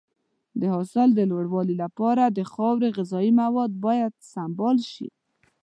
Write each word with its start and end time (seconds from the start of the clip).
د 0.59 0.61
حاصل 0.73 1.09
د 1.15 1.19
لوړوالي 1.31 1.75
لپاره 1.83 2.23
د 2.27 2.39
خاورې 2.51 2.89
غذایي 2.97 3.31
مواد 3.41 3.71
باید 3.85 4.13
سمبال 4.33 4.77
شي. 4.91 5.07